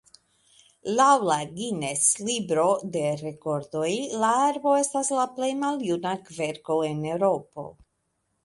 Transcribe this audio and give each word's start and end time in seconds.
Laŭ 0.99 1.09
la 1.31 1.35
Guinness-libro 1.57 2.63
de 2.95 3.03
rekordoj 3.21 3.91
la 4.25 4.33
arbo 4.49 4.75
estas 4.81 5.13
la 5.19 5.29
plej 5.37 5.53
maljuna 5.63 6.15
kverko 6.31 6.83
en 6.89 7.07
Eŭropo. 7.15 7.69